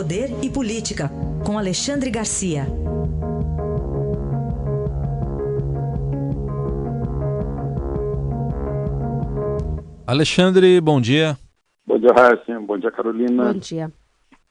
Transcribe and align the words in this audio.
Poder 0.00 0.30
e 0.42 0.48
Política, 0.48 1.10
com 1.44 1.58
Alexandre 1.58 2.10
Garcia. 2.10 2.62
Alexandre, 10.06 10.80
bom 10.80 11.02
dia. 11.02 11.36
Bom 11.86 11.98
dia, 11.98 12.14
Raíssa. 12.16 12.58
Bom 12.60 12.78
dia, 12.78 12.90
Carolina. 12.90 13.52
Bom 13.52 13.58
dia. 13.58 13.92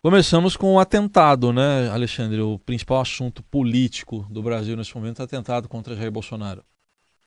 Começamos 0.04 0.56
com 0.56 0.76
o 0.76 0.80
atentado, 0.80 1.52
né, 1.52 1.90
Alexandre? 1.92 2.40
O 2.42 2.60
principal 2.60 3.02
assunto 3.02 3.42
político 3.42 4.28
do 4.30 4.44
Brasil 4.44 4.78
nesse 4.78 4.96
momento 4.96 5.18
é 5.18 5.24
o 5.24 5.26
atentado 5.26 5.68
contra 5.68 5.96
Jair 5.96 6.12
Bolsonaro. 6.12 6.62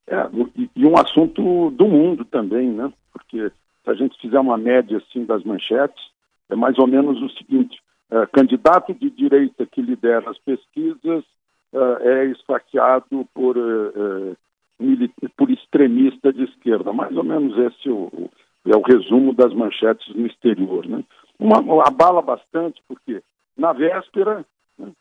É, 0.07 0.31
e 0.77 0.87
um 0.87 0.97
assunto 0.97 1.73
do 1.73 1.89
mundo 1.89 2.25
também, 2.25 2.71
né? 2.71 2.93
Porque 3.13 3.49
se 3.49 3.91
a 3.91 3.95
gente 3.95 4.17
fizer 4.21 4.39
uma 4.39 4.57
média 4.57 4.99
assim 4.99 5.25
das 5.25 5.43
manchetes, 5.43 6.01
é 6.49 6.55
mais 6.55 6.79
ou 6.79 6.87
menos 6.87 7.21
o 7.21 7.29
seguinte: 7.31 7.82
é, 8.13 8.27
candidato 8.27 8.95
de 8.95 9.11
direita 9.11 9.67
que 9.67 9.81
lidera 9.81 10.31
as 10.31 10.39
pesquisas 10.39 11.25
é, 11.73 12.09
é 12.09 12.25
esfaqueado 12.27 13.27
por, 13.35 13.57
é 13.57 15.29
por 15.37 15.51
extremista 15.51 16.33
de 16.33 16.45
esquerda. 16.45 16.93
Mais 16.93 17.17
ou 17.17 17.25
menos 17.25 17.57
esse 17.59 17.89
é 17.89 17.93
o, 17.93 18.31
é 18.67 18.77
o 18.77 18.83
resumo 18.83 19.33
das 19.35 19.53
manchetes 19.55 20.15
no 20.15 20.27
exterior, 20.27 20.87
né? 20.87 21.03
uma, 21.43 21.87
abala 21.87 22.23
bastante, 22.23 22.83
porque 22.87 23.23
na 23.57 23.73
véspera, 23.73 24.45
né, 24.79 24.93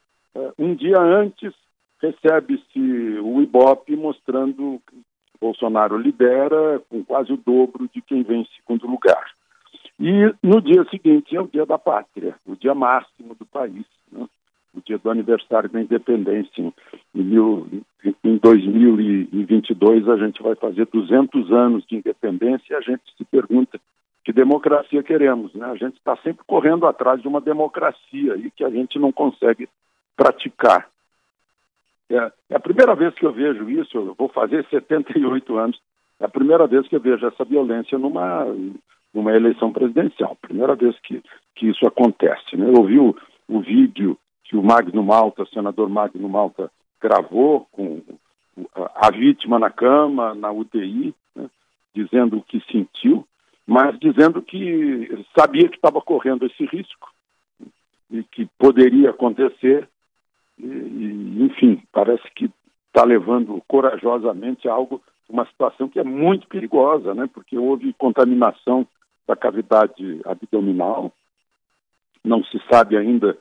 um 0.58 0.74
dia 0.76 1.00
antes, 1.00 1.54
recebe-se 2.02 2.80
o 3.22 3.42
Ibope 3.42 3.96
mostrando 3.96 4.82
que 4.88 4.96
Bolsonaro 5.40 5.98
lidera 5.98 6.82
com 6.90 7.04
quase 7.04 7.32
o 7.32 7.38
dobro 7.38 7.90
de 7.94 8.02
quem 8.02 8.24
vem 8.24 8.42
em 8.42 8.48
segundo 8.58 8.88
lugar. 8.88 9.32
E 10.02 10.34
no 10.42 10.60
dia 10.60 10.84
seguinte 10.86 11.36
é 11.36 11.40
o 11.40 11.48
dia 11.48 11.64
da 11.64 11.78
pátria, 11.78 12.36
o 12.48 12.56
dia 12.56 12.74
máximo 12.74 13.36
do 13.36 13.46
país, 13.46 13.86
né? 14.12 14.28
o 14.74 14.82
dia 14.82 14.98
do 14.98 15.12
aniversário 15.12 15.70
da 15.70 15.80
independência. 15.80 16.60
Em, 16.60 16.74
mil, 17.14 17.68
em 18.24 18.38
2022 18.38 20.10
a 20.10 20.18
gente 20.18 20.42
vai 20.42 20.56
fazer 20.56 20.88
200 20.88 21.52
anos 21.52 21.86
de 21.86 21.98
independência 21.98 22.74
e 22.74 22.76
a 22.76 22.82
gente 22.82 23.04
se 23.16 23.24
pergunta 23.26 23.80
que 24.26 24.34
democracia 24.34 25.04
queremos. 25.04 25.54
Né? 25.54 25.68
A 25.68 25.76
gente 25.76 25.98
está 25.98 26.18
sempre 26.18 26.44
correndo 26.48 26.88
atrás 26.88 27.22
de 27.22 27.28
uma 27.28 27.40
democracia 27.40 28.36
e 28.38 28.50
que 28.50 28.64
a 28.64 28.72
gente 28.72 28.98
não 28.98 29.12
consegue 29.12 29.70
praticar. 30.18 30.90
É, 32.10 32.32
é, 32.50 32.56
a 32.56 32.60
primeira 32.60 32.96
vez 32.96 33.14
que 33.14 33.26
eu 33.26 33.32
vejo 33.32 33.70
isso, 33.70 33.96
eu 33.96 34.16
vou 34.18 34.30
fazer 34.30 34.66
78 34.68 35.58
anos, 35.58 35.80
é 36.20 36.26
a 36.26 36.30
primeira 36.30 36.66
vez 36.66 36.88
que 36.88 36.96
eu 36.96 37.00
vejo 37.00 37.24
essa 37.24 37.46
violência 37.46 38.00
numa, 38.00 38.48
numa 39.14 39.34
eleição 39.34 39.72
presidencial, 39.72 40.38
primeira 40.42 40.76
vez 40.76 40.98
que, 41.02 41.22
que 41.56 41.68
isso 41.68 41.86
acontece. 41.86 42.56
Né? 42.56 42.70
Eu 42.70 42.84
vi 42.84 43.00
o, 43.00 43.16
o 43.48 43.60
vídeo 43.60 44.18
que 44.44 44.56
o 44.56 44.64
Magno 44.64 45.04
Malta, 45.04 45.46
senador 45.54 45.90
Magno 45.90 46.30
Malta, 46.30 46.72
gravou 47.02 47.68
com 47.72 48.02
a, 48.76 49.12
vítima 49.12 49.58
na 49.58 49.70
cama, 49.70 50.34
na 50.34 50.52
UTI, 50.52 51.14
né? 51.36 51.50
dizendo 51.94 52.38
o 52.38 52.42
que 52.42 52.62
sentiu 52.72 53.26
mas 53.72 53.98
dizendo 54.00 54.42
que 54.42 55.26
sabia 55.38 55.70
que 55.70 55.76
estava 55.76 56.02
correndo 56.02 56.46
esse 56.46 56.66
risco 56.66 57.10
e 58.10 58.22
que 58.24 58.46
poderia 58.58 59.12
acontecer. 59.12 59.88
E, 60.60 61.38
enfim, 61.40 61.82
parece 61.92 62.24
que 62.36 62.52
está 62.88 63.06
levando 63.06 63.62
corajosamente 63.70 64.68
a 64.68 64.74
algo, 64.74 65.02
uma 65.30 65.46
situação 65.46 65.88
que 65.88 66.00
é 66.00 66.04
muito 66.04 66.48
perigosa, 66.48 67.14
né? 67.14 67.30
Porque 67.34 67.58
houve 67.58 67.94
contaminação 67.94 68.86
da 69.28 69.36
cavidade 69.36 70.22
abdominal, 70.26 71.12
não 72.24 72.44
se 72.44 72.62
sabe 72.70 72.98
ainda, 72.98 73.38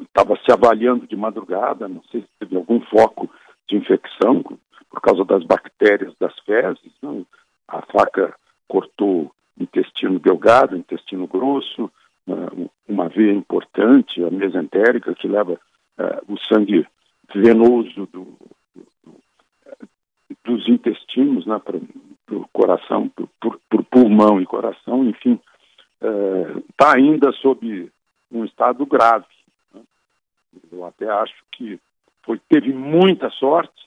estava 0.00 0.34
eh, 0.34 0.40
se 0.44 0.52
avaliando 0.52 1.06
de 1.06 1.16
madrugada, 1.16 1.88
não 1.88 2.02
sei 2.04 2.22
se 2.22 2.28
teve 2.38 2.56
algum 2.56 2.80
foco 2.82 3.28
de 3.68 3.76
infecção 3.76 4.42
por 4.42 5.00
causa 5.00 5.24
das 5.24 5.44
bactérias 5.44 6.14
das 6.18 6.38
fezes. 6.40 6.92
Né? 7.02 7.24
A 7.68 7.82
faca 7.82 8.34
cortou 8.68 9.32
intestino 9.58 10.18
delgado, 10.18 10.76
intestino 10.76 11.26
grosso, 11.26 11.90
uh, 12.28 12.70
uma 12.86 13.08
veia 13.08 13.32
importante, 13.32 14.22
a 14.22 14.30
mesentérica, 14.30 15.14
que 15.14 15.26
leva 15.26 15.52
uh, 15.52 16.32
o 16.32 16.38
sangue 16.38 16.86
venoso 17.34 18.06
do, 18.12 18.26
do, 18.74 19.20
dos 20.44 20.68
intestinos 20.68 21.46
né, 21.46 21.58
para 21.58 21.78
o 22.30 22.46
coração, 22.52 23.08
por, 23.40 23.60
por, 23.68 23.84
pulmão 23.84 24.40
e 24.40 24.46
coração, 24.46 25.04
enfim, 25.04 25.40
está 26.70 26.90
uh, 26.90 26.96
ainda 26.96 27.32
sob 27.32 27.90
um 28.30 28.44
estado 28.44 28.84
grave. 28.84 29.26
Né? 29.72 29.82
Eu 30.72 30.84
até 30.84 31.08
acho 31.08 31.34
que 31.52 31.78
foi, 32.22 32.40
teve 32.48 32.72
muita 32.72 33.30
sorte 33.30 33.86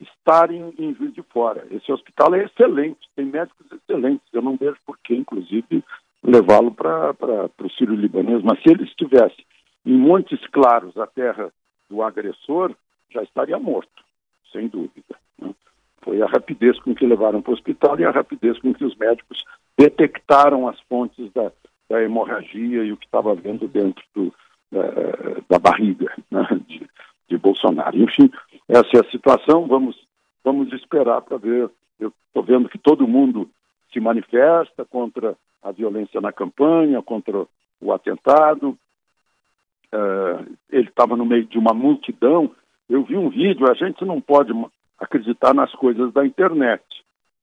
estarem 0.00 0.74
em 0.78 0.94
Juiz 0.94 1.12
de 1.12 1.22
Fora. 1.22 1.66
Esse 1.70 1.90
hospital 1.92 2.34
é 2.34 2.44
excelente, 2.44 3.08
tem 3.16 3.26
médicos 3.26 3.66
excelentes. 3.72 4.26
Eu 4.32 4.42
não 4.42 4.56
vejo 4.56 4.76
por 4.86 4.98
que, 4.98 5.14
inclusive, 5.14 5.84
levá-lo 6.22 6.72
para 6.72 7.14
o 7.60 7.70
Sírio 7.70 7.94
Libanês. 7.94 8.42
Mas 8.42 8.62
se 8.62 8.70
ele 8.70 8.84
estivesse 8.84 9.44
em 9.84 9.96
Montes 9.96 10.44
Claros, 10.48 10.96
a 10.96 11.06
terra 11.06 11.52
do 11.88 12.02
agressor, 12.02 12.74
já 13.10 13.22
estaria 13.22 13.58
morto, 13.58 14.04
sem 14.52 14.68
dúvida. 14.68 15.16
Né? 15.38 15.54
Foi 16.08 16.22
a 16.22 16.26
rapidez 16.26 16.80
com 16.80 16.94
que 16.94 17.04
levaram 17.04 17.42
para 17.42 17.50
o 17.50 17.54
hospital 17.54 18.00
e 18.00 18.04
a 18.06 18.10
rapidez 18.10 18.58
com 18.60 18.72
que 18.72 18.82
os 18.82 18.96
médicos 18.96 19.44
detectaram 19.76 20.66
as 20.66 20.80
fontes 20.88 21.30
da, 21.34 21.52
da 21.86 22.02
hemorragia 22.02 22.82
e 22.82 22.90
o 22.90 22.96
que 22.96 23.04
estava 23.04 23.34
vendo 23.34 23.68
dentro 23.68 24.02
do, 24.14 24.32
da, 24.72 24.80
da 25.46 25.58
barriga 25.58 26.10
né? 26.30 26.48
de, 26.66 26.88
de 27.28 27.36
Bolsonaro. 27.36 27.94
Enfim, 27.94 28.30
essa 28.66 28.88
é 28.94 29.00
a 29.00 29.10
situação, 29.10 29.66
vamos, 29.66 30.02
vamos 30.42 30.72
esperar 30.72 31.20
para 31.20 31.36
ver. 31.36 31.68
Eu 32.00 32.10
estou 32.28 32.42
vendo 32.42 32.70
que 32.70 32.78
todo 32.78 33.06
mundo 33.06 33.46
se 33.92 34.00
manifesta 34.00 34.86
contra 34.86 35.36
a 35.62 35.70
violência 35.72 36.22
na 36.22 36.32
campanha, 36.32 37.02
contra 37.02 37.46
o 37.82 37.92
atentado. 37.92 38.78
Uh, 39.92 40.56
ele 40.70 40.88
estava 40.88 41.18
no 41.18 41.26
meio 41.26 41.44
de 41.44 41.58
uma 41.58 41.74
multidão. 41.74 42.50
Eu 42.88 43.02
vi 43.02 43.14
um 43.14 43.28
vídeo, 43.28 43.70
a 43.70 43.74
gente 43.74 44.02
não 44.06 44.22
pode 44.22 44.54
acreditar 44.98 45.54
nas 45.54 45.72
coisas 45.72 46.12
da 46.12 46.26
internet, 46.26 46.82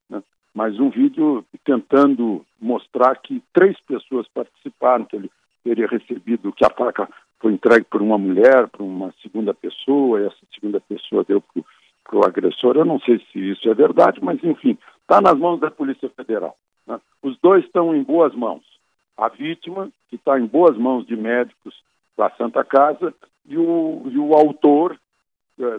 né? 0.08 0.22
mas 0.54 0.78
um 0.78 0.90
vídeo 0.90 1.44
tentando 1.64 2.44
mostrar 2.60 3.16
que 3.16 3.42
três 3.52 3.78
pessoas 3.80 4.26
participaram, 4.28 5.04
que 5.04 5.16
ele 5.16 5.30
teria 5.64 5.86
recebido, 5.86 6.52
que 6.52 6.64
a 6.64 6.70
placa 6.70 7.08
foi 7.40 7.52
entregue 7.52 7.86
por 7.86 8.00
uma 8.02 8.18
mulher, 8.18 8.68
por 8.68 8.82
uma 8.82 9.12
segunda 9.22 9.52
pessoa, 9.52 10.20
e 10.20 10.26
essa 10.26 10.36
segunda 10.54 10.80
pessoa 10.80 11.24
deu 11.24 11.42
para 11.42 12.18
o 12.18 12.24
agressor. 12.24 12.76
Eu 12.76 12.84
não 12.84 13.00
sei 13.00 13.18
se 13.32 13.38
isso 13.38 13.68
é 13.68 13.74
verdade, 13.74 14.20
mas 14.22 14.42
enfim, 14.44 14.78
está 15.00 15.20
nas 15.20 15.34
mãos 15.38 15.60
da 15.60 15.70
Polícia 15.70 16.08
Federal. 16.10 16.56
Né? 16.86 17.00
Os 17.22 17.38
dois 17.40 17.64
estão 17.64 17.94
em 17.94 18.02
boas 18.02 18.34
mãos. 18.34 18.62
A 19.16 19.28
vítima, 19.28 19.90
que 20.08 20.16
está 20.16 20.38
em 20.38 20.46
boas 20.46 20.76
mãos 20.76 21.06
de 21.06 21.16
médicos 21.16 21.74
da 22.16 22.30
Santa 22.30 22.64
Casa, 22.64 23.14
e 23.48 23.56
o, 23.56 24.02
e 24.10 24.18
o 24.18 24.34
autor 24.34 24.98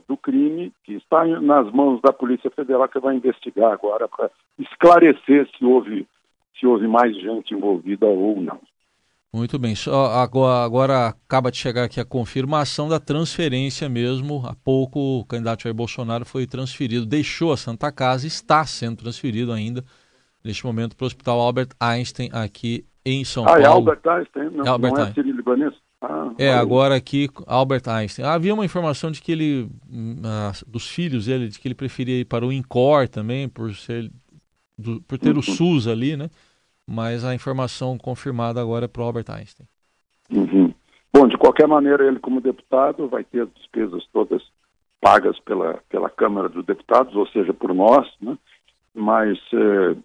do 0.07 0.17
crime, 0.17 0.73
que 0.83 0.93
está 0.93 1.25
nas 1.25 1.71
mãos 1.71 2.01
da 2.01 2.11
Polícia 2.11 2.49
Federal, 2.49 2.87
que 2.89 2.99
vai 2.99 3.15
investigar 3.15 3.71
agora 3.71 4.07
para 4.07 4.31
esclarecer 4.57 5.47
se 5.57 5.63
houve, 5.63 6.07
se 6.59 6.65
houve 6.65 6.87
mais 6.87 7.15
gente 7.15 7.53
envolvida 7.53 8.05
ou 8.05 8.41
não. 8.41 8.59
Muito 9.33 9.59
bem. 9.59 9.75
Só 9.75 10.05
agora, 10.13 10.65
agora, 10.65 11.07
acaba 11.09 11.51
de 11.51 11.57
chegar 11.57 11.83
aqui 11.83 11.99
a 11.99 12.05
confirmação 12.05 12.89
da 12.89 12.99
transferência 12.99 13.87
mesmo. 13.87 14.41
Há 14.47 14.55
pouco 14.55 15.19
o 15.19 15.25
candidato 15.25 15.63
Jair 15.63 15.75
Bolsonaro 15.75 16.25
foi 16.25 16.47
transferido, 16.47 17.05
deixou 17.05 17.51
a 17.51 17.57
Santa 17.57 17.91
Casa, 17.91 18.25
está 18.25 18.65
sendo 18.65 18.97
transferido 18.97 19.51
ainda, 19.51 19.83
neste 20.43 20.65
momento, 20.65 20.95
para 20.95 21.03
o 21.03 21.07
Hospital 21.07 21.39
Albert 21.39 21.69
Einstein, 21.79 22.29
aqui 22.31 22.85
em 23.05 23.23
São 23.23 23.43
ah, 23.43 23.47
Paulo. 23.47 23.61
Ah, 23.61 23.63
é 23.63 23.67
Albert 23.67 24.07
Einstein? 24.07 24.49
Não, 24.49 24.65
é 24.65 24.69
Albert 24.69 24.93
não 24.93 25.01
é 25.01 25.05
Einstein. 25.05 25.31
Libanês? 25.31 25.73
Ah, 26.09 26.33
é, 26.37 26.53
agora 26.53 26.95
aqui, 26.95 27.29
Albert 27.45 27.83
Einstein. 27.87 28.25
Havia 28.25 28.53
uma 28.53 28.63
informação 28.63 29.11
de 29.11 29.21
que 29.21 29.31
ele, 29.31 29.63
uh, 29.89 30.65
dos 30.65 30.87
filhos 30.87 31.25
dele, 31.25 31.49
de 31.49 31.59
que 31.59 31.67
ele 31.67 31.75
preferia 31.75 32.21
ir 32.21 32.25
para 32.25 32.45
o 32.45 32.51
INCOR 32.51 33.09
também, 33.09 33.49
por, 33.49 33.73
ser, 33.75 34.09
do, 34.77 35.01
por 35.01 35.17
ter 35.17 35.33
uhum. 35.33 35.39
o 35.39 35.43
SUS 35.43 35.85
ali, 35.85 36.15
né? 36.15 36.29
mas 36.87 37.25
a 37.25 37.35
informação 37.35 37.97
confirmada 37.97 38.61
agora 38.61 38.85
é 38.85 38.87
para 38.87 39.01
o 39.01 39.05
Albert 39.05 39.25
Einstein. 39.29 39.67
Uhum. 40.31 40.73
Bom, 41.13 41.27
de 41.27 41.37
qualquer 41.37 41.67
maneira, 41.67 42.07
ele 42.07 42.19
como 42.19 42.39
deputado 42.39 43.09
vai 43.09 43.25
ter 43.25 43.41
as 43.41 43.49
despesas 43.55 44.05
todas 44.13 44.41
pagas 45.01 45.37
pela, 45.41 45.79
pela 45.89 46.09
Câmara 46.09 46.47
dos 46.47 46.65
Deputados, 46.65 47.13
ou 47.15 47.27
seja, 47.27 47.53
por 47.53 47.73
nós, 47.73 48.07
né? 48.21 48.37
mas 48.93 49.37
é, 49.53 49.95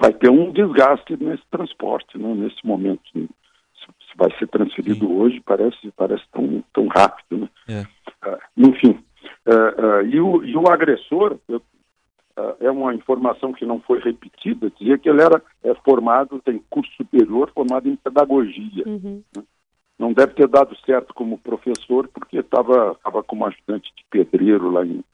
vai 0.00 0.12
ter 0.14 0.30
um 0.30 0.50
desgaste 0.52 1.16
nesse 1.22 1.42
transporte, 1.50 2.16
né? 2.16 2.34
nesse 2.34 2.66
momento. 2.66 3.02
Vai 4.20 4.38
ser 4.38 4.48
transferido 4.48 5.06
Sim. 5.06 5.16
hoje, 5.16 5.40
parece, 5.40 5.90
parece 5.96 6.24
tão, 6.30 6.62
tão 6.74 6.86
rápido. 6.88 7.40
Né? 7.40 7.48
É. 7.68 8.28
Uh, 8.28 8.38
enfim, 8.68 9.02
uh, 9.46 10.02
uh, 10.02 10.06
e, 10.06 10.20
o, 10.20 10.44
e 10.44 10.54
o 10.54 10.68
agressor, 10.68 11.38
eu 11.48 11.62
é 12.58 12.70
uma 12.70 12.94
informação 12.94 13.52
que 13.52 13.66
não 13.66 13.80
foi 13.80 13.98
repetida, 13.98 14.72
dizia 14.78 14.96
que 14.96 15.10
ele 15.10 15.20
era 15.20 15.42
é, 15.62 15.74
formado, 15.84 16.40
tem 16.42 16.62
curso 16.70 16.90
superior, 16.96 17.50
formado 17.54 17.86
em 17.86 17.96
pedagogia. 17.96 18.82
Uhum. 18.86 19.22
Né? 19.36 19.42
não 20.00 20.14
deve 20.14 20.32
ter 20.32 20.48
dado 20.48 20.74
certo 20.86 21.12
como 21.12 21.36
professor, 21.36 22.08
porque 22.08 22.38
estava 22.38 22.96
como 23.26 23.44
ajudante 23.44 23.92
de 23.94 24.02
pedreiro 24.10 24.70
lá 24.70 24.84
em, 24.84 25.04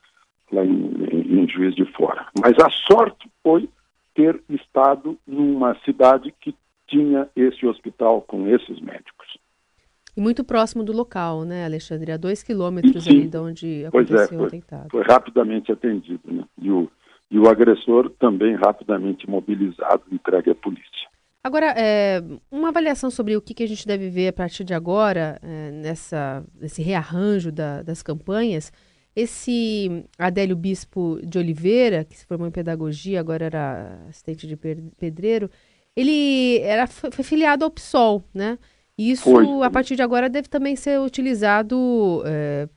lá 0.52 0.64
em, 0.64 0.94
em, 1.10 1.40
em 1.40 1.48
Juiz 1.48 1.74
de 1.74 1.84
Fora. 1.92 2.28
Mas 2.40 2.52
a 2.64 2.70
sorte 2.70 3.28
foi 3.42 3.68
ter 4.14 4.40
estado 4.48 5.18
numa 5.26 5.74
cidade 5.80 6.32
que 6.40 6.54
tinha 6.86 7.28
esse 7.34 7.66
hospital 7.66 8.22
com 8.22 8.48
esses 8.48 8.80
médicos. 8.80 9.26
E 10.16 10.20
muito 10.20 10.42
próximo 10.42 10.82
do 10.82 10.92
local, 10.92 11.44
né, 11.44 11.66
Alexandre? 11.66 12.12
A 12.12 12.16
dois 12.16 12.42
quilômetros 12.42 13.06
ali 13.06 13.28
de 13.28 13.36
onde 13.36 13.84
aconteceu 13.84 14.16
pois 14.16 14.22
é, 14.22 14.28
foi, 14.28 14.36
o 14.38 14.44
atentado. 14.44 14.88
Foi 14.90 15.02
rapidamente 15.02 15.70
atendido, 15.70 16.32
né? 16.32 16.44
E 16.60 16.70
o, 16.70 16.90
e 17.30 17.38
o 17.38 17.46
agressor 17.46 18.08
também 18.18 18.54
rapidamente 18.54 19.28
mobilizado, 19.28 20.02
entregue 20.10 20.50
à 20.50 20.54
polícia. 20.54 21.06
Agora, 21.44 21.74
é, 21.76 22.22
uma 22.50 22.70
avaliação 22.70 23.10
sobre 23.10 23.36
o 23.36 23.42
que, 23.42 23.54
que, 23.54 23.62
a 23.62 23.68
gente 23.68 23.86
deve 23.86 24.08
ver 24.08 24.28
a 24.28 24.32
partir 24.32 24.64
de 24.64 24.74
agora, 24.74 25.38
é, 25.42 25.70
nessa, 25.70 26.42
nesse 26.58 26.82
rearranjo 26.82 27.52
da, 27.52 27.82
das 27.82 28.02
campanhas. 28.02 28.72
Esse 29.14 30.04
Adélio 30.18 30.56
Bispo 30.56 31.20
de 31.22 31.38
Oliveira, 31.38 32.04
que 32.04 32.16
se 32.16 32.26
formou 32.26 32.48
em 32.48 32.50
pedagogia, 32.50 33.20
agora 33.20 33.44
era 33.44 33.98
assistente 34.08 34.46
de 34.46 34.56
pedreiro, 34.56 35.48
ele 35.96 36.60
era, 36.60 36.86
foi 36.86 37.24
filiado 37.24 37.64
ao 37.64 37.70
PSOL, 37.70 38.22
né? 38.34 38.58
Isso, 38.98 39.24
foi. 39.24 39.46
a 39.62 39.70
partir 39.70 39.96
de 39.96 40.02
agora, 40.02 40.28
deve 40.28 40.48
também 40.48 40.76
ser 40.76 41.00
utilizado, 41.00 42.22
é, 42.26 42.68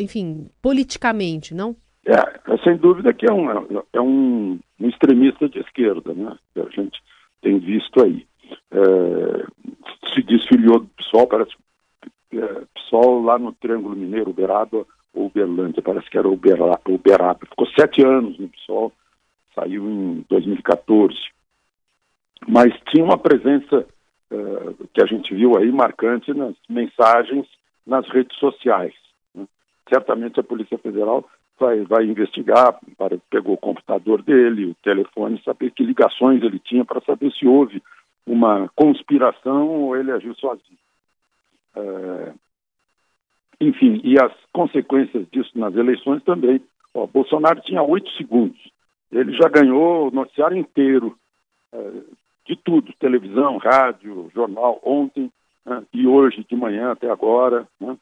enfim, 0.00 0.48
politicamente, 0.62 1.54
não? 1.54 1.76
É, 2.06 2.56
sem 2.62 2.76
dúvida 2.76 3.12
que 3.12 3.28
é 3.28 3.32
um, 3.32 3.50
é 3.92 4.00
um, 4.00 4.58
um 4.80 4.88
extremista 4.88 5.48
de 5.48 5.58
esquerda, 5.58 6.14
né? 6.14 6.36
A 6.56 6.70
gente 6.70 7.00
tem 7.42 7.58
visto 7.58 8.02
aí. 8.02 8.26
É, 8.70 9.46
se 10.14 10.22
desfiliou 10.22 10.80
do 10.80 10.88
PSOL, 10.96 11.26
parece 11.26 11.52
é, 12.32 12.62
PSOL 12.74 13.22
lá 13.22 13.38
no 13.38 13.52
Triângulo 13.52 13.96
Mineiro, 13.96 14.30
Uberaba 14.30 14.86
ou 15.12 15.26
Uberlândia, 15.26 15.82
parece 15.82 16.08
que 16.08 16.16
era 16.16 16.28
Uberaba, 16.28 16.80
Uberaba. 16.88 17.40
Ficou 17.48 17.66
sete 17.68 18.02
anos 18.04 18.38
no 18.38 18.48
PSOL, 18.48 18.92
saiu 19.54 19.84
em 19.84 20.24
2014. 20.28 21.16
Mas 22.46 22.72
tinha 22.90 23.04
uma 23.04 23.18
presença 23.18 23.86
é, 24.30 24.36
que 24.94 25.02
a 25.02 25.06
gente 25.06 25.34
viu 25.34 25.56
aí 25.56 25.70
marcante 25.70 26.32
nas 26.32 26.54
mensagens 26.68 27.46
nas 27.86 28.08
redes 28.08 28.36
sociais. 28.38 28.94
Né? 29.34 29.46
Certamente 29.88 30.40
a 30.40 30.44
Polícia 30.44 30.78
Federal 30.78 31.28
vai, 31.58 31.80
vai 31.82 32.04
investigar, 32.04 32.78
para, 32.98 33.18
pegou 33.30 33.54
o 33.54 33.58
computador 33.58 34.22
dele, 34.22 34.66
o 34.66 34.76
telefone, 34.82 35.40
saber 35.44 35.70
que 35.70 35.84
ligações 35.84 36.42
ele 36.42 36.58
tinha 36.58 36.84
para 36.84 37.00
saber 37.02 37.32
se 37.32 37.46
houve 37.46 37.82
uma 38.26 38.68
conspiração 38.74 39.68
ou 39.68 39.96
ele 39.96 40.10
agiu 40.10 40.34
sozinho. 40.34 40.78
É, 41.76 42.32
enfim, 43.60 44.00
e 44.04 44.18
as 44.20 44.32
consequências 44.52 45.26
disso 45.30 45.50
nas 45.54 45.74
eleições 45.74 46.22
também. 46.24 46.60
Ó, 46.92 47.06
Bolsonaro 47.06 47.60
tinha 47.62 47.82
oito 47.82 48.10
segundos. 48.12 48.58
Ele 49.10 49.32
já 49.32 49.48
ganhou 49.48 50.08
o 50.08 50.10
noticiário 50.10 50.56
inteiro, 50.56 51.16
tudo, 52.66 52.92
televisão, 52.98 53.56
rádio, 53.58 54.28
jornal, 54.34 54.80
ontem 54.82 55.30
né, 55.64 55.84
e 55.94 56.04
hoje 56.06 56.44
de 56.46 56.56
manhã 56.56 56.90
até 56.90 57.08
agora. 57.08 57.66
Né, 57.80 57.96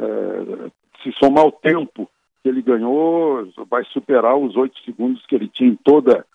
é, 0.00 0.70
se 1.02 1.12
somar 1.12 1.46
o 1.46 1.52
tempo 1.52 2.10
que 2.42 2.48
ele 2.48 2.60
ganhou 2.60 3.48
vai 3.70 3.84
superar 3.84 4.36
os 4.36 4.56
oito 4.56 4.76
segundos 4.80 5.24
que 5.26 5.36
ele 5.36 5.48
tinha 5.48 5.70
em 5.70 5.76
toda 5.76 6.26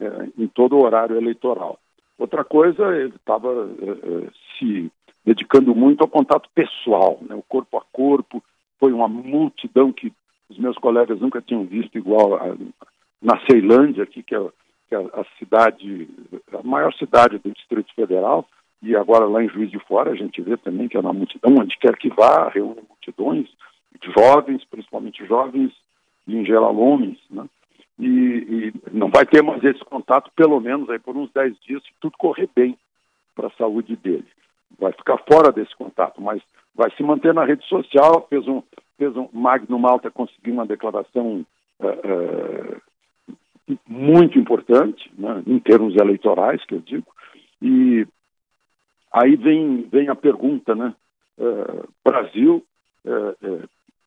é, 0.00 0.28
em 0.38 0.46
todo 0.46 0.76
o 0.76 0.84
horário 0.84 1.16
eleitoral. 1.16 1.78
Outra 2.16 2.44
coisa, 2.44 2.96
ele 2.96 3.14
estava 3.16 3.68
é, 3.80 3.90
é, 3.90 4.30
se 4.56 4.90
dedicando 5.24 5.74
muito 5.74 6.02
ao 6.02 6.08
contato 6.08 6.48
pessoal, 6.54 7.18
né, 7.22 7.34
o 7.34 7.42
corpo 7.42 7.76
a 7.76 7.82
corpo. 7.92 8.42
Foi 8.78 8.92
uma 8.92 9.08
multidão 9.08 9.92
que 9.92 10.12
os 10.48 10.58
meus 10.58 10.76
colegas 10.78 11.20
nunca 11.20 11.42
tinham 11.42 11.64
visto 11.64 11.98
igual 11.98 12.34
a, 12.36 12.56
na 13.20 13.40
Ceilândia, 13.48 14.04
aqui, 14.04 14.22
que 14.22 14.34
é, 14.34 14.40
que 14.92 14.96
é 14.96 14.98
a 14.98 15.24
cidade, 15.38 16.08
a 16.52 16.62
maior 16.62 16.92
cidade 16.92 17.38
do 17.38 17.50
Distrito 17.50 17.94
Federal, 17.94 18.46
e 18.82 18.94
agora 18.94 19.24
lá 19.24 19.42
em 19.42 19.48
Juiz 19.48 19.70
de 19.70 19.78
Fora 19.78 20.10
a 20.10 20.14
gente 20.14 20.42
vê 20.42 20.56
também 20.58 20.86
que 20.86 20.96
é 20.98 21.00
uma 21.00 21.14
multidão, 21.14 21.54
onde 21.58 21.78
quer 21.78 21.96
que 21.96 22.10
vá, 22.10 22.50
reúne 22.50 22.82
multidões, 22.86 23.48
jovens, 24.14 24.62
principalmente 24.66 25.24
jovens 25.26 25.72
e 26.26 26.36
em 26.36 26.44
geral 26.44 26.76
homens, 26.76 27.18
né? 27.30 27.46
E, 27.98 28.06
e, 28.06 28.72
não 28.92 29.08
vai 29.08 29.24
ter 29.24 29.42
mais 29.42 29.62
esse 29.62 29.82
contato, 29.84 30.30
pelo 30.34 30.60
menos 30.60 30.90
aí 30.90 30.98
por 30.98 31.16
uns 31.16 31.30
10 31.32 31.58
dias, 31.60 31.82
se 31.82 31.90
tudo 32.00 32.16
correr 32.18 32.48
bem 32.54 32.76
para 33.34 33.46
a 33.46 33.52
saúde 33.52 33.96
dele. 33.96 34.26
Vai 34.78 34.92
ficar 34.92 35.18
fora 35.30 35.52
desse 35.52 35.74
contato, 35.76 36.20
mas 36.20 36.42
vai 36.74 36.90
se 36.96 37.02
manter 37.02 37.32
na 37.32 37.44
rede 37.44 37.64
social, 37.66 38.26
fez 38.28 38.46
um, 38.48 38.62
fez 38.98 39.16
um 39.16 39.28
Magno 39.32 39.78
Malta 39.78 40.10
conseguiu 40.10 40.54
uma 40.54 40.66
declaração 40.66 41.46
uh, 41.80 41.86
uh, 41.86 42.82
muito 43.86 44.38
importante, 44.38 45.10
né, 45.16 45.42
em 45.46 45.58
termos 45.58 45.96
eleitorais, 45.96 46.64
que 46.64 46.74
eu 46.74 46.80
digo, 46.80 47.06
e 47.60 48.06
aí 49.12 49.36
vem, 49.36 49.88
vem 49.90 50.08
a 50.08 50.14
pergunta, 50.14 50.74
né, 50.74 50.94
uh, 51.38 51.88
Brasil, 52.04 52.64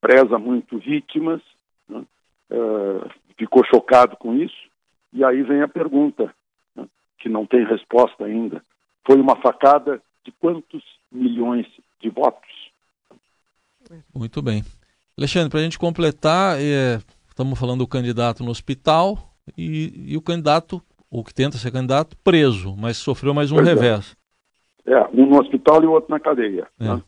preza 0.05 0.37
muito 0.37 0.77
vítimas, 0.77 1.41
né? 1.89 2.03
uh, 2.51 3.09
ficou 3.37 3.65
chocado 3.65 4.15
com 4.17 4.35
isso, 4.35 4.69
e 5.11 5.23
aí 5.23 5.41
vem 5.41 5.61
a 5.61 5.67
pergunta, 5.67 6.33
né? 6.75 6.85
que 7.17 7.27
não 7.27 7.45
tem 7.45 7.65
resposta 7.65 8.23
ainda. 8.23 8.61
Foi 9.05 9.19
uma 9.19 9.35
facada 9.37 9.99
de 10.23 10.31
quantos 10.33 10.83
milhões 11.11 11.65
de 11.99 12.09
votos? 12.09 12.49
Muito 14.13 14.41
bem. 14.43 14.63
Alexandre, 15.17 15.49
para 15.49 15.59
a 15.59 15.63
gente 15.63 15.79
completar, 15.79 16.59
é, 16.59 16.99
estamos 17.27 17.57
falando 17.59 17.79
do 17.79 17.87
candidato 17.87 18.43
no 18.43 18.51
hospital 18.51 19.34
e, 19.57 20.13
e, 20.13 20.17
o 20.17 20.21
candidato, 20.21 20.81
o 21.09 21.23
que 21.23 21.33
tenta 21.33 21.57
ser 21.57 21.71
candidato, 21.71 22.17
preso, 22.23 22.75
mas 22.77 22.97
sofreu 22.97 23.33
mais 23.33 23.51
um 23.51 23.55
pois 23.55 23.67
é. 23.67 23.73
revés. 23.73 24.17
É. 24.85 24.93
é. 24.93 25.09
um 25.13 25.25
no 25.25 25.39
hospital 25.39 25.83
e 25.83 25.87
o 25.87 25.91
outro 25.91 26.09
na 26.11 26.19
cadeia. 26.19 26.67
É. 26.79 26.85
Né? 26.85 27.01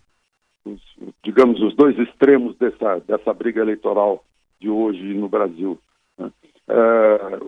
os, 0.67 0.81
digamos, 1.23 1.61
os 1.61 1.75
dois 1.75 1.97
extremos 1.97 2.55
dessa, 2.57 2.99
dessa 2.99 3.33
briga 3.33 3.61
eleitoral 3.61 4.23
de 4.59 4.69
hoje 4.69 5.13
no 5.13 5.29
Brasil. 5.29 5.79
Né? 6.17 6.31
É, 6.67 7.39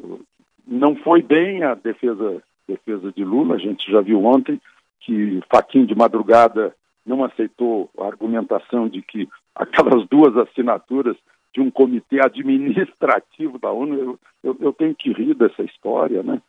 não 0.67 0.95
foi 0.97 1.21
bem 1.21 1.63
a 1.63 1.75
defesa, 1.75 2.41
defesa 2.67 3.11
de 3.11 3.23
Lula, 3.23 3.55
a 3.55 3.59
gente 3.59 3.89
já 3.91 4.01
viu 4.01 4.23
ontem 4.23 4.59
que 5.01 5.41
Faquin 5.51 5.85
de 5.85 5.95
madrugada 5.95 6.73
não 7.05 7.23
aceitou 7.23 7.89
a 7.97 8.05
argumentação 8.05 8.87
de 8.87 9.01
que 9.01 9.27
aquelas 9.55 10.07
duas 10.07 10.35
assinaturas 10.37 11.17
de 11.53 11.61
um 11.61 11.71
comitê 11.71 12.19
administrativo 12.23 13.57
da 13.57 13.71
ONU, 13.71 13.95
eu, 13.95 14.19
eu, 14.43 14.57
eu 14.59 14.73
tenho 14.73 14.95
que 14.95 15.11
rir 15.11 15.33
dessa 15.33 15.63
história, 15.63 16.21
né? 16.23 16.41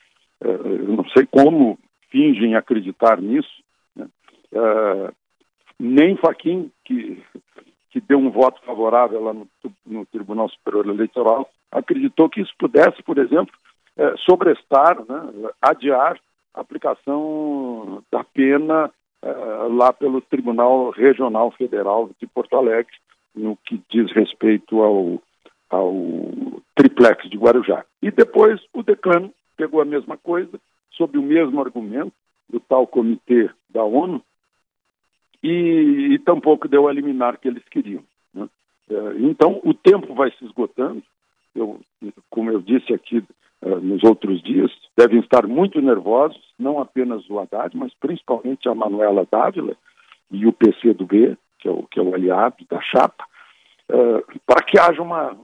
É, 0.43 0.49
eu 0.49 0.97
não 0.97 1.09
sei 1.11 1.27
como 1.27 1.79
fingem 2.11 2.55
acreditar 2.55 3.21
nisso. 3.21 3.63
Né? 3.95 4.07
É, 4.53 5.13
nem 5.79 6.17
Faquim, 6.17 6.71
que, 6.85 7.23
que 7.91 8.01
deu 8.01 8.19
um 8.19 8.31
voto 8.31 8.61
favorável 8.63 9.23
lá 9.23 9.33
no, 9.33 9.49
no 9.87 10.07
Tribunal 10.07 10.49
Superior 10.49 10.87
Eleitoral, 10.89 11.49
acreditou 11.71 12.29
que 12.29 12.41
isso 12.41 12.53
pudesse, 12.59 13.03
por 13.03 13.19
exemplo, 13.19 13.55
é, 13.97 14.15
sobrestar, 14.19 14.99
né, 14.99 15.51
adiar 15.61 16.19
a 16.55 16.61
aplicação 16.61 18.03
da 18.11 18.25
pena 18.25 18.91
é, 19.23 19.31
lá 19.71 19.93
pelo 19.93 20.21
Tribunal 20.21 20.91
Regional 20.91 21.51
Federal 21.53 22.11
de 22.19 22.27
Porto 22.27 22.57
Alegre, 22.57 22.93
no 23.41 23.57
que 23.57 23.81
diz 23.91 24.13
respeito 24.13 24.81
ao, 24.83 25.23
ao 25.69 25.93
triplex 26.75 27.29
de 27.29 27.37
Guarujá. 27.37 27.85
E 28.03 28.11
depois 28.11 28.61
o 28.73 28.83
decano 28.83 29.33
pegou 29.57 29.81
a 29.81 29.85
mesma 29.85 30.17
coisa, 30.17 30.61
sob 30.93 31.19
o 31.19 31.23
mesmo 31.23 31.61
argumento 31.61 32.13
do 32.49 32.61
tal 32.61 32.87
comitê 32.87 33.51
da 33.69 33.85
ONU, 33.85 34.23
e, 35.43 36.13
e 36.13 36.19
tampouco 36.19 36.69
deu 36.69 36.89
a 36.89 36.93
liminar 36.93 37.39
que 37.39 37.49
eles 37.49 37.65
queriam. 37.71 38.03
Né? 38.35 38.49
É, 38.91 38.95
então, 39.21 39.61
o 39.65 39.73
tempo 39.73 40.15
vai 40.15 40.31
se 40.33 40.45
esgotando. 40.45 41.03
Eu, 41.55 41.81
como 42.29 42.51
eu 42.51 42.61
disse 42.61 42.93
aqui 42.93 43.25
uh, 43.63 43.81
nos 43.81 44.05
outros 44.05 44.43
dias, 44.43 44.71
devem 44.97 45.21
estar 45.21 45.47
muito 45.47 45.81
nervosos, 45.81 46.41
não 46.59 46.79
apenas 46.79 47.29
o 47.29 47.39
Haddad, 47.39 47.77
mas 47.77 47.93
principalmente 47.95 48.69
a 48.69 48.75
Manuela 48.75 49.27
Dávila 49.31 49.77
e 50.31 50.47
o 50.47 50.53
PC 50.53 50.95
do 50.95 51.07
B, 51.07 51.37
que 51.59 51.69
é 51.69 51.71
o, 51.71 51.83
que 51.85 51.99
é 51.99 52.03
o 52.03 52.15
aliado 52.15 52.65
da 52.71 52.81
chapa, 52.81 53.25
uh, 53.91 54.41
para 54.47 54.63
que 54.63 54.79
haja 54.79 55.03
uma, 55.03 55.37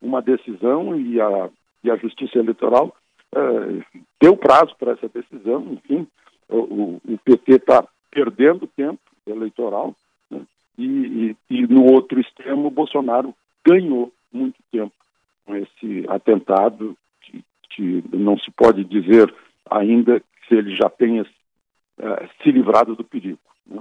uma 0.00 0.20
decisão 0.20 0.98
e 0.98 1.20
a, 1.20 1.50
e 1.84 1.90
a 1.90 1.96
Justiça 1.96 2.38
Eleitoral 2.38 2.94
uh, 3.34 4.02
deu 4.20 4.36
prazo 4.36 4.74
para 4.78 4.92
essa 4.92 5.08
decisão. 5.08 5.72
Enfim, 5.72 6.06
o, 6.48 7.00
o 7.04 7.18
PT 7.24 7.52
está 7.52 7.86
perdendo 8.10 8.66
tempo 8.66 9.00
eleitoral, 9.26 9.94
né? 10.30 10.40
e, 10.76 11.36
e, 11.48 11.58
e, 11.58 11.66
no 11.66 11.84
outro 11.84 12.20
extremo, 12.20 12.66
o 12.66 12.70
Bolsonaro 12.70 13.34
ganhou 13.64 14.12
muito 14.32 14.56
tempo 14.72 14.92
com 15.44 15.54
esse 15.54 16.04
atentado, 16.08 16.96
que, 17.22 17.44
que 17.70 18.04
não 18.12 18.36
se 18.38 18.50
pode 18.50 18.84
dizer 18.84 19.32
ainda 19.70 20.20
se 20.48 20.54
ele 20.54 20.74
já 20.74 20.88
tenha 20.88 21.22
uh, 21.22 22.28
se 22.42 22.50
livrado 22.50 22.96
do 22.96 23.04
perigo. 23.04 23.38
Né? 23.66 23.80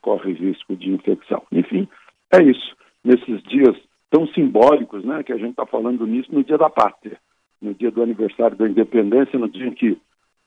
corre 0.00 0.32
risco 0.32 0.74
de 0.74 0.90
infecção. 0.90 1.42
Enfim, 1.52 1.86
é 2.32 2.42
isso. 2.42 2.76
Nesses 3.04 3.42
dias 3.44 3.76
tão 4.10 4.26
simbólicos, 4.28 5.04
né, 5.04 5.22
que 5.22 5.32
a 5.32 5.36
gente 5.36 5.50
está 5.50 5.66
falando 5.66 6.06
nisso 6.06 6.32
no 6.32 6.42
dia 6.42 6.58
da 6.58 6.70
pátria, 6.70 7.18
no 7.60 7.74
dia 7.74 7.90
do 7.90 8.02
aniversário 8.02 8.56
da 8.56 8.68
independência, 8.68 9.38
no 9.38 9.48
dia 9.48 9.66
em 9.66 9.74
que 9.74 9.98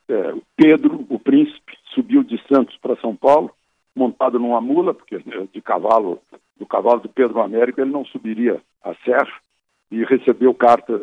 é, 0.10 0.34
Pedro, 0.56 1.06
o 1.10 1.20
príncipe, 1.20 1.78
subiu 1.94 2.24
de 2.24 2.42
Santos 2.48 2.76
para 2.78 2.98
São 2.98 3.16
Paulo, 3.16 3.52
montado 3.96 4.40
numa 4.40 4.60
mula, 4.60 4.94
porque 4.94 5.18
né, 5.26 5.48
de 5.54 5.62
cavalo, 5.62 6.20
do 6.58 6.66
cavalo 6.66 7.00
do 7.02 7.10
Pedro 7.10 7.42
Américo 7.42 7.82
ele 7.82 7.92
não 7.92 8.06
subiria 8.06 8.62
a 8.84 8.94
serra, 9.06 9.32
e 9.90 10.04
recebeu 10.06 10.54
cartas 10.54 11.02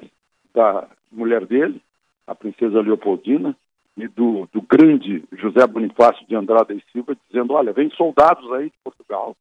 da 0.55 0.89
mulher 1.13 1.45
dele, 1.47 1.81
a 2.27 2.35
princesa 2.35 2.81
Leopoldina, 2.81 3.57
e 3.97 4.07
do, 4.09 4.49
do 4.53 4.63
grande 4.63 5.25
José 5.33 5.67
Bonifácio 5.67 6.27
de 6.27 6.35
Andrade 6.35 6.75
e 6.75 6.93
Silva, 6.93 7.17
dizendo: 7.29 7.53
olha, 7.53 7.73
vem 7.73 7.91
soldados 7.91 8.51
aí 8.53 8.67
de 8.67 8.77
Portugal 8.85 9.37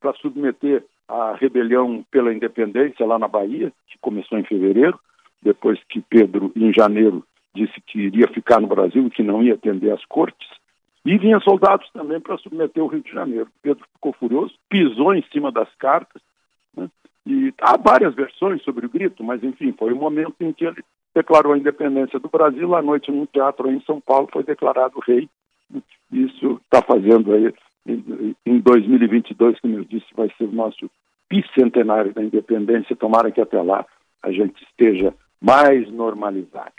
para 0.00 0.14
submeter 0.14 0.84
a 1.08 1.34
rebelião 1.34 2.04
pela 2.10 2.32
independência 2.32 3.06
lá 3.06 3.18
na 3.18 3.26
Bahia, 3.26 3.72
que 3.88 3.98
começou 3.98 4.38
em 4.38 4.44
fevereiro, 4.44 4.98
depois 5.42 5.80
que 5.88 6.00
Pedro, 6.00 6.52
em 6.54 6.72
janeiro, 6.72 7.24
disse 7.54 7.80
que 7.86 7.98
iria 7.98 8.28
ficar 8.28 8.60
no 8.60 8.66
Brasil 8.66 9.06
e 9.06 9.10
que 9.10 9.22
não 9.22 9.42
ia 9.42 9.54
atender 9.54 9.90
às 9.90 10.04
cortes. 10.04 10.48
E 11.04 11.16
vinha 11.16 11.40
soldados 11.40 11.88
também 11.92 12.20
para 12.20 12.36
submeter 12.36 12.82
o 12.82 12.86
Rio 12.86 13.00
de 13.00 13.10
Janeiro. 13.10 13.48
Pedro 13.62 13.84
ficou 13.94 14.12
furioso, 14.12 14.54
pisou 14.68 15.14
em 15.14 15.24
cima 15.32 15.50
das 15.50 15.72
cartas. 15.76 16.20
Né? 16.76 16.90
E 17.26 17.54
há 17.60 17.76
várias 17.78 18.14
versões 18.14 18.62
sobre 18.62 18.84
o 18.84 18.90
grito, 18.90 19.24
mas 19.24 19.42
enfim, 19.42 19.72
foi 19.72 19.92
o 19.92 19.96
momento 19.96 20.34
em 20.40 20.52
que 20.52 20.66
ele 20.66 20.84
declarou 21.14 21.52
a 21.52 21.58
independência 21.58 22.18
do 22.18 22.28
Brasil. 22.28 22.74
À 22.74 22.82
noite, 22.82 23.10
num 23.10 23.26
teatro 23.26 23.70
em 23.70 23.80
São 23.82 24.00
Paulo, 24.00 24.28
foi 24.30 24.42
declarado 24.44 25.00
rei. 25.00 25.28
Isso 26.12 26.60
está 26.64 26.82
fazendo 26.82 27.32
aí, 27.32 27.52
em 28.46 28.60
2022, 28.60 29.60
como 29.60 29.76
eu 29.76 29.84
disse, 29.84 30.06
vai 30.14 30.30
ser 30.36 30.44
o 30.44 30.52
nosso 30.52 30.90
bicentenário 31.30 32.12
da 32.12 32.22
independência. 32.22 32.96
Tomara 32.96 33.30
que 33.30 33.40
até 33.40 33.60
lá 33.60 33.86
a 34.22 34.30
gente 34.30 34.62
esteja 34.64 35.14
mais 35.40 35.90
normalizado. 35.90 36.72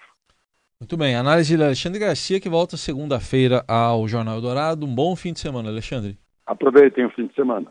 Muito 0.80 0.96
bem, 0.96 1.16
análise 1.16 1.56
de 1.56 1.62
Alexandre 1.62 2.00
Garcia, 2.00 2.40
que 2.40 2.48
volta 2.48 2.78
segunda-feira 2.78 3.64
ao 3.68 4.08
Jornal 4.08 4.40
Dourado. 4.40 4.86
Um 4.86 4.96
bom 4.96 5.16
fim 5.16 5.34
de 5.34 5.40
semana, 5.40 5.70
Alexandre. 5.70 6.18
Aproveitem 6.46 7.06
o 7.06 7.10
fim 7.10 7.28
de 7.28 7.36
semana. 7.36 7.70